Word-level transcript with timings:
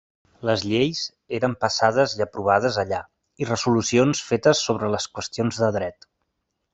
Les 0.49 0.61
lleis 0.69 1.01
eren 1.39 1.51
passades 1.65 2.15
i 2.19 2.23
aprovades 2.25 2.79
allà, 2.85 3.01
i 3.43 3.49
resolucions 3.49 4.23
fetes 4.31 4.63
sobre 4.71 4.91
les 4.97 5.07
qüestions 5.19 5.61
de 5.65 5.71
dret. 5.81 6.09